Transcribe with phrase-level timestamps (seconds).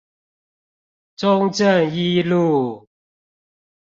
[1.15, 2.87] 中正一路